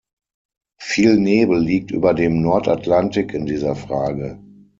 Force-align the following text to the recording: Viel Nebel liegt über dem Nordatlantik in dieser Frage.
Viel 0.81 1.19
Nebel 1.19 1.59
liegt 1.59 1.91
über 1.91 2.15
dem 2.15 2.41
Nordatlantik 2.41 3.35
in 3.35 3.45
dieser 3.45 3.75
Frage. 3.75 4.39